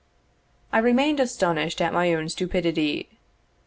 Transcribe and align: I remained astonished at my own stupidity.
I 0.73 0.79
remained 0.79 1.19
astonished 1.19 1.79
at 1.79 1.93
my 1.93 2.11
own 2.11 2.27
stupidity. 2.29 3.07